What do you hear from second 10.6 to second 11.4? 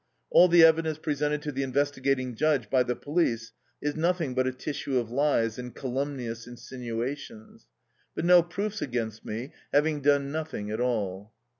at all.